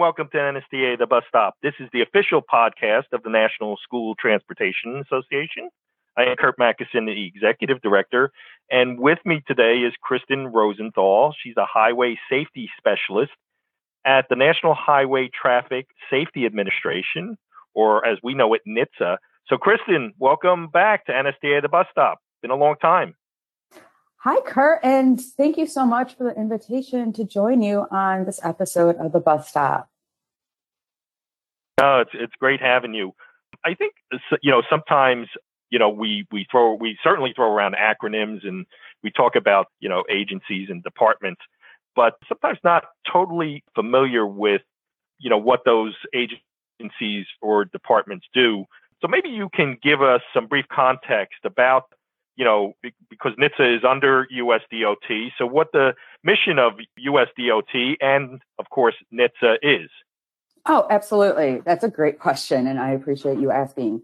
[0.00, 1.56] welcome to NSTA The Bus Stop.
[1.62, 5.68] This is the official podcast of the National School Transportation Association.
[6.16, 8.32] I am Curt Macysyn, the Executive Director,
[8.70, 11.34] and with me today is Kristin Rosenthal.
[11.38, 13.32] She's a highway safety specialist
[14.06, 17.36] at the National Highway Traffic Safety Administration,
[17.74, 19.18] or as we know it, NHTSA.
[19.48, 22.20] So, Kristin, welcome back to NSTA The Bus Stop.
[22.40, 23.16] Been a long time.
[24.20, 28.40] Hi, Curt, and thank you so much for the invitation to join you on this
[28.42, 29.89] episode of the Bus Stop.
[31.80, 33.12] No, it's it's great having you.
[33.64, 33.94] I think
[34.42, 35.28] you know sometimes
[35.70, 38.66] you know we we throw we certainly throw around acronyms and
[39.02, 41.40] we talk about you know agencies and departments,
[41.96, 44.60] but sometimes not totally familiar with
[45.18, 48.64] you know what those agencies or departments do.
[49.00, 51.84] So maybe you can give us some brief context about
[52.36, 52.72] you know,
[53.10, 55.32] because NHTSA is under USDOT.
[55.36, 55.92] So, what the
[56.24, 59.90] mission of USDOT and, of course, NHTSA is?
[60.66, 61.62] Oh, absolutely.
[61.64, 64.02] That's a great question, and I appreciate you asking.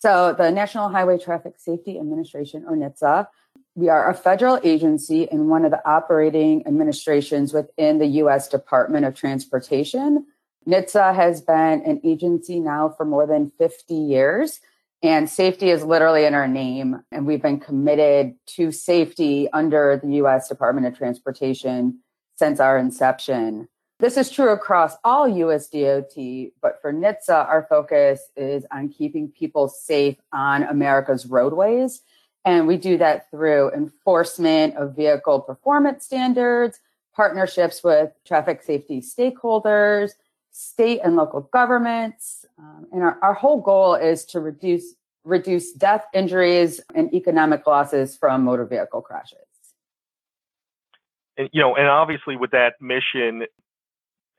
[0.00, 3.26] So, the National Highway Traffic Safety Administration, or NHTSA,
[3.74, 8.48] we are a federal agency and one of the operating administrations within the U.S.
[8.48, 10.26] Department of Transportation.
[10.66, 14.60] NHTSA has been an agency now for more than 50 years.
[15.02, 17.02] And safety is literally in our name.
[17.12, 22.00] And we've been committed to safety under the US Department of Transportation
[22.36, 23.68] since our inception.
[24.00, 29.68] This is true across all USDOT, but for NHTSA, our focus is on keeping people
[29.68, 32.02] safe on America's roadways.
[32.44, 36.78] And we do that through enforcement of vehicle performance standards,
[37.12, 40.12] partnerships with traffic safety stakeholders,
[40.52, 42.46] state and local governments.
[42.56, 48.16] Um, and our, our whole goal is to reduce reduce death, injuries, and economic losses
[48.16, 49.38] from motor vehicle crashes.
[51.36, 53.44] And, you know, and obviously with that mission,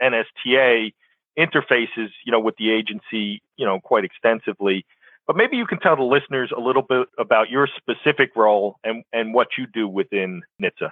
[0.02, 0.94] NSTA
[1.38, 4.86] interfaces, you know, with the agency, you know, quite extensively.
[5.26, 9.04] But maybe you can tell the listeners a little bit about your specific role and,
[9.14, 10.92] and what you do within NHTSA.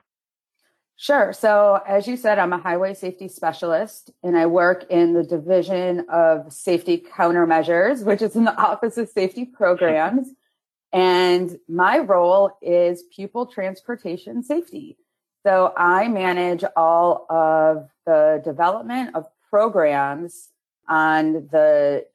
[1.00, 1.32] Sure.
[1.32, 6.06] So, as you said, I'm a highway safety specialist and I work in the Division
[6.10, 10.30] of Safety Countermeasures, which is in the Office of Safety Programs.
[10.92, 14.98] and my role is pupil transportation safety.
[15.46, 20.50] So, I manage all of the development of programs
[20.90, 22.06] on the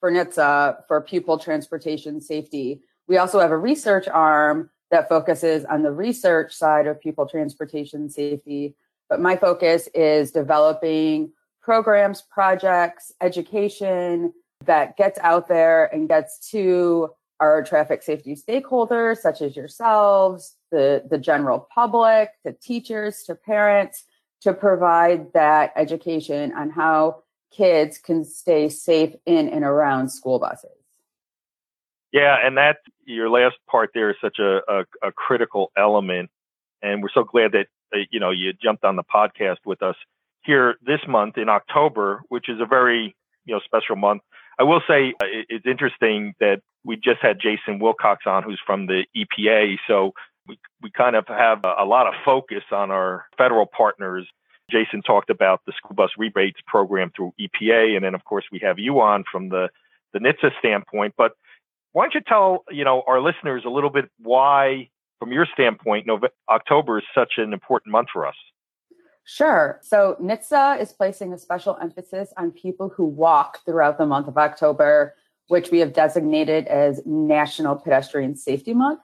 [0.00, 2.82] for NHTSA for pupil transportation safety.
[3.06, 8.08] We also have a research arm that focuses on the research side of pupil transportation
[8.08, 8.74] safety.
[9.08, 14.32] But my focus is developing programs, projects, education
[14.64, 21.02] that gets out there and gets to our traffic safety stakeholders, such as yourselves, the,
[21.08, 24.04] the general public, to teachers, to parents,
[24.42, 30.70] to provide that education on how kids can stay safe in and around school buses.
[32.12, 36.30] Yeah, and that your last part there is such a, a, a critical element,
[36.82, 39.94] and we're so glad that uh, you know you jumped on the podcast with us
[40.42, 43.14] here this month in October, which is a very
[43.44, 44.22] you know special month.
[44.58, 48.86] I will say uh, it's interesting that we just had Jason Wilcox on, who's from
[48.86, 50.12] the EPA, so
[50.46, 54.26] we we kind of have a, a lot of focus on our federal partners.
[54.70, 58.58] Jason talked about the school bus rebates program through EPA, and then of course we
[58.60, 59.68] have you on from the
[60.12, 61.32] the NHTSA standpoint, but
[61.92, 66.06] why don't you tell you know our listeners a little bit why, from your standpoint,
[66.06, 68.34] November, October is such an important month for us?
[69.24, 69.78] Sure.
[69.82, 74.36] So NHTSA is placing a special emphasis on people who walk throughout the month of
[74.36, 75.14] October,
[75.50, 79.00] which we have designated as National Pedestrian Safety Month.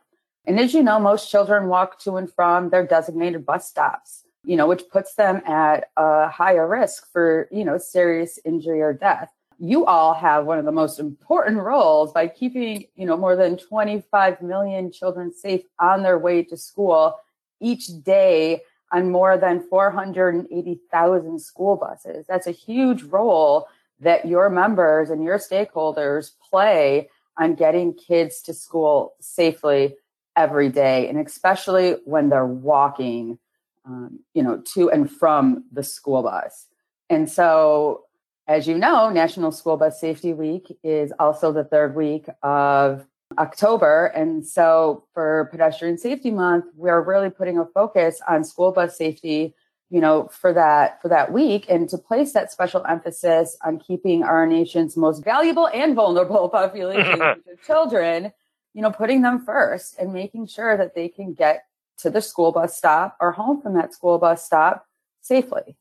[0.46, 4.56] And as you know, most children walk to and from their designated bus stops, you
[4.56, 9.30] know, which puts them at a higher risk for, you know, serious injury or death
[9.58, 13.56] you all have one of the most important roles by keeping, you know, more than
[13.56, 17.14] 25 million children safe on their way to school
[17.60, 18.60] each day
[18.92, 22.26] on more than 480,000 school buses.
[22.28, 23.66] That's a huge role
[24.00, 27.08] that your members and your stakeholders play
[27.38, 29.96] on getting kids to school safely
[30.36, 33.38] every day, and especially when they're walking,
[33.84, 36.66] um, you know, to and from the school bus.
[37.08, 38.04] And so
[38.48, 43.04] as you know, National School Bus Safety Week is also the third week of
[43.38, 44.06] October.
[44.06, 49.54] And so for Pedestrian Safety Month, we're really putting a focus on school bus safety,
[49.88, 54.22] you know, for that for that week and to place that special emphasis on keeping
[54.22, 57.20] our nation's most valuable and vulnerable population,
[57.66, 58.32] children,
[58.74, 61.64] you know, putting them first and making sure that they can get
[61.98, 64.86] to the school bus stop or home from that school bus stop
[65.22, 65.76] safely.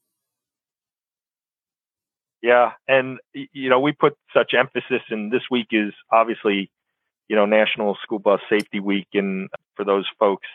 [2.41, 6.69] Yeah, and you know we put such emphasis, and this week is obviously,
[7.27, 10.45] you know, National School Bus Safety Week, and for those folks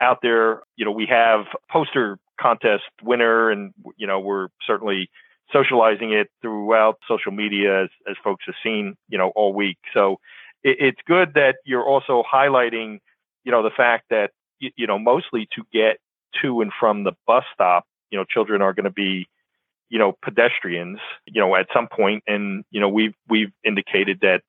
[0.00, 5.10] out there, you know, we have poster contest winner, and you know we're certainly
[5.52, 9.78] socializing it throughout social media as, as folks have seen, you know, all week.
[9.94, 10.18] So
[10.64, 12.98] it, it's good that you're also highlighting,
[13.44, 15.98] you know, the fact that you, you know mostly to get
[16.42, 19.28] to and from the bus stop, you know, children are going to be
[19.88, 24.42] you know pedestrians you know at some point and you know we've we've indicated that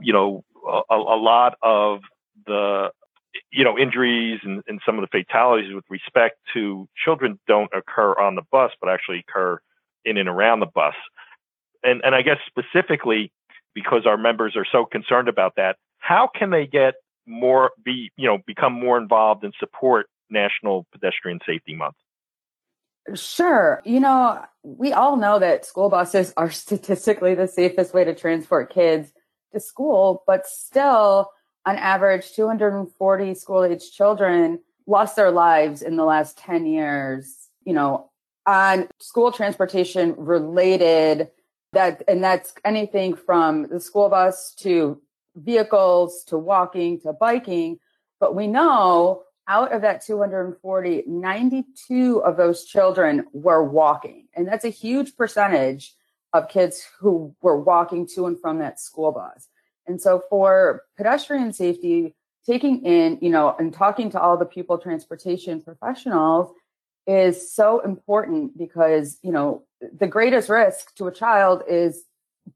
[0.00, 2.00] you know a, a lot of
[2.46, 2.90] the
[3.50, 8.12] you know injuries and, and some of the fatalities with respect to children don't occur
[8.18, 9.58] on the bus but actually occur
[10.04, 10.94] in and around the bus
[11.82, 13.32] and and i guess specifically
[13.74, 16.94] because our members are so concerned about that how can they get
[17.26, 21.94] more be you know become more involved and support national pedestrian safety month
[23.14, 23.82] Sure.
[23.84, 28.72] You know, we all know that school buses are statistically the safest way to transport
[28.72, 29.12] kids
[29.52, 31.30] to school, but still,
[31.64, 37.72] on average, 240 school age children lost their lives in the last 10 years, you
[37.72, 38.10] know,
[38.46, 41.28] on school transportation related
[41.72, 45.00] that and that's anything from the school bus to
[45.36, 47.78] vehicles to walking to biking
[48.18, 54.28] but we know out of that 240, 92 of those children were walking.
[54.34, 55.94] And that's a huge percentage
[56.32, 59.48] of kids who were walking to and from that school bus.
[59.86, 62.14] And so for pedestrian safety,
[62.46, 66.52] taking in, you know, and talking to all the pupil transportation professionals
[67.06, 69.64] is so important because, you know,
[69.98, 72.04] the greatest risk to a child is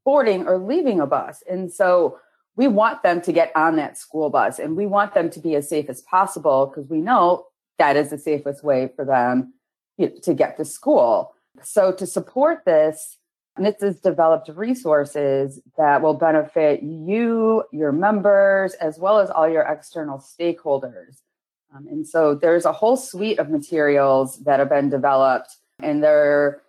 [0.05, 1.43] boarding or leaving a bus.
[1.49, 2.19] And so
[2.55, 5.55] we want them to get on that school bus and we want them to be
[5.55, 7.45] as safe as possible because we know
[7.77, 9.53] that is the safest way for them
[9.97, 11.33] you know, to get to school.
[11.61, 13.17] So to support this,
[13.57, 19.63] NHTSA has developed resources that will benefit you, your members, as well as all your
[19.63, 21.21] external stakeholders.
[21.75, 26.61] Um, and so there's a whole suite of materials that have been developed and they're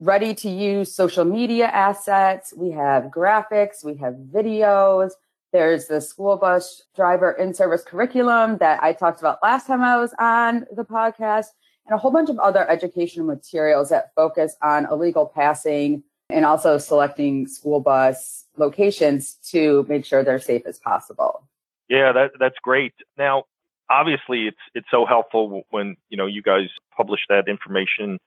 [0.00, 2.52] ready to use social media assets.
[2.56, 5.12] We have graphics, we have videos.
[5.52, 9.96] There's the school bus driver in service curriculum that I talked about last time I
[9.96, 11.46] was on the podcast,
[11.88, 16.76] and a whole bunch of other educational materials that focus on illegal passing and also
[16.76, 21.48] selecting school bus locations to make sure they're safe as possible.
[21.88, 22.92] Yeah, that that's great.
[23.16, 23.44] Now,
[23.88, 28.18] obviously, it's it's so helpful when you know you guys publish that information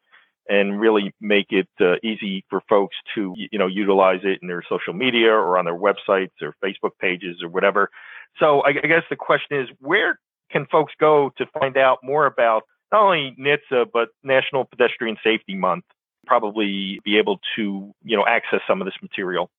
[0.50, 4.64] and really make it uh, easy for folks to you know utilize it in their
[4.68, 7.92] social media or on their websites or Facebook pages or whatever.
[8.40, 10.20] So I, I guess the question is, where
[10.52, 15.56] can folks go to find out more about not only NHTSA but National Pedestrian Safety
[15.56, 15.86] Month?
[16.28, 19.50] Probably be able to you know access some of this material.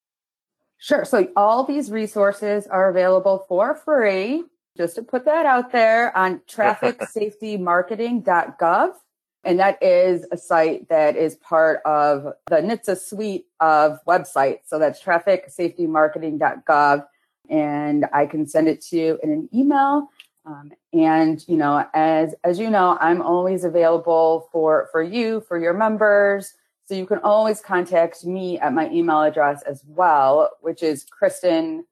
[0.78, 1.04] Sure.
[1.04, 4.44] So all these resources are available for free.
[4.76, 8.92] Just to put that out there on trafficsafetymarketing.gov.
[9.44, 14.60] And that is a site that is part of the NHTSA suite of websites.
[14.66, 17.04] So that's trafficsafetymarketing.gov.
[17.50, 20.08] And I can send it to you in an email.
[20.44, 25.58] Um, and you know, as as you know, I'm always available for for you, for
[25.58, 26.54] your members.
[26.86, 31.82] So you can always contact me at my email address as well, which is Kristin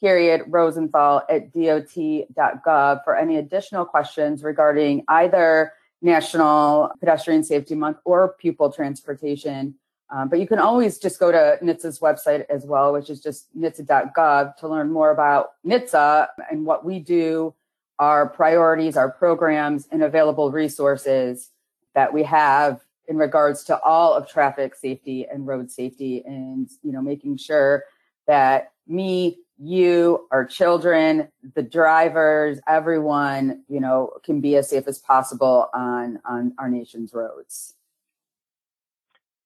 [0.00, 8.34] period Rosenthal at dot.gov for any additional questions regarding either National Pedestrian Safety Month or
[8.38, 9.74] pupil transportation.
[10.12, 13.46] Um, but you can always just go to NHTSA's website as well, which is just
[13.56, 17.54] nhtsa.gov to learn more about NHTSA and what we do,
[18.00, 21.50] our priorities, our programs, and available resources
[21.94, 26.92] that we have in regards to all of traffic safety and road safety and, you
[26.92, 27.84] know, making sure
[28.26, 34.98] that me, you, our children, the drivers, everyone, you know, can be as safe as
[34.98, 37.74] possible on on our nation's roads.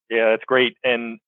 [0.08, 0.76] Yeah, that's great.
[0.84, 1.18] And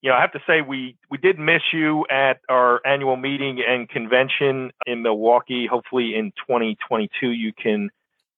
[0.00, 3.60] you know, I have to say we we did miss you at our annual meeting
[3.66, 5.66] and convention in Milwaukee.
[5.66, 7.90] Hopefully in 2022 you can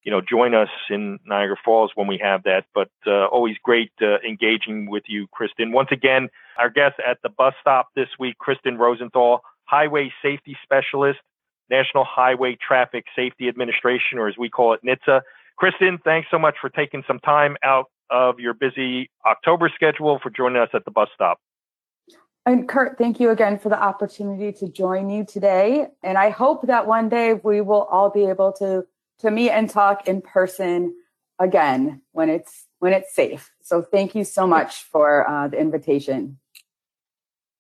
[0.02, 2.64] you know join us in Niagara Falls when we have that.
[2.74, 5.72] But uh, always great uh, engaging with you, Kristin.
[5.72, 11.18] Once again, our guest at the bus stop this week, Kristin Rosenthal Highway Safety Specialist,
[11.68, 15.20] National Highway Traffic Safety Administration, or as we call it, NHTSA.
[15.60, 20.30] Kristin, thanks so much for taking some time out of your busy October schedule for
[20.30, 21.38] joining us at the bus stop.
[22.46, 25.88] And Curt, thank you again for the opportunity to join you today.
[26.02, 28.86] And I hope that one day we will all be able to
[29.18, 30.94] to meet and talk in person
[31.38, 33.50] again when it's when it's safe.
[33.62, 36.38] So thank you so much for uh, the invitation.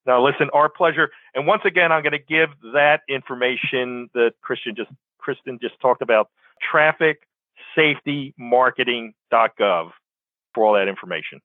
[0.06, 1.10] Now, listen, our pleasure.
[1.34, 6.00] And once again, I'm going to give that information that Christian just Kristin just talked
[6.00, 6.30] about.
[6.70, 7.28] Traffic
[7.76, 9.90] safety marketing.gov
[10.54, 11.40] for all that information.